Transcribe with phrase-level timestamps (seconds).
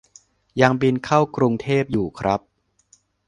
[0.61, 2.39] ยังบินเข้ากรุงเทพอยู่ครับ